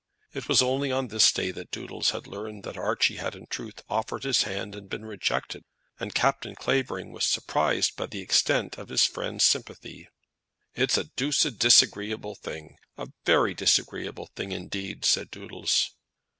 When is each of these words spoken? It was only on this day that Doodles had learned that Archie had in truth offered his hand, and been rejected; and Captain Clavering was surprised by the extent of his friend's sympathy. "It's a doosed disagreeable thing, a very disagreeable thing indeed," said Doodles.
It 0.33 0.49
was 0.49 0.63
only 0.63 0.91
on 0.91 1.09
this 1.09 1.31
day 1.31 1.51
that 1.51 1.69
Doodles 1.69 2.09
had 2.09 2.25
learned 2.25 2.63
that 2.63 2.75
Archie 2.75 3.17
had 3.17 3.35
in 3.35 3.45
truth 3.45 3.83
offered 3.87 4.23
his 4.23 4.41
hand, 4.41 4.73
and 4.73 4.89
been 4.89 5.05
rejected; 5.05 5.63
and 5.99 6.15
Captain 6.15 6.55
Clavering 6.55 7.11
was 7.11 7.23
surprised 7.23 7.95
by 7.97 8.07
the 8.07 8.19
extent 8.19 8.79
of 8.79 8.89
his 8.89 9.05
friend's 9.05 9.43
sympathy. 9.45 10.09
"It's 10.73 10.97
a 10.97 11.03
doosed 11.03 11.59
disagreeable 11.59 12.33
thing, 12.33 12.77
a 12.97 13.09
very 13.27 13.53
disagreeable 13.53 14.31
thing 14.35 14.51
indeed," 14.51 15.05
said 15.05 15.29
Doodles. 15.29 15.91